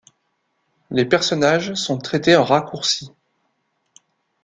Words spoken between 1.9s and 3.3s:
traités en raccourci.